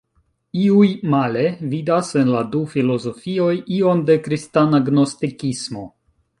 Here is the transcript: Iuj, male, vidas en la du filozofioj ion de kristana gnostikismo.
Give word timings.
Iuj, 0.61 0.87
male, 1.13 1.43
vidas 1.73 2.09
en 2.23 2.33
la 2.37 2.41
du 2.57 2.63
filozofioj 2.73 3.53
ion 3.79 4.05
de 4.11 4.19
kristana 4.27 4.83
gnostikismo. 4.91 5.89